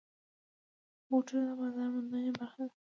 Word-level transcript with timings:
بوټونه 1.07 1.43
د 1.47 1.49
بازار 1.59 1.87
موندنې 1.93 2.31
برخه 2.37 2.61
ده. 2.67 2.69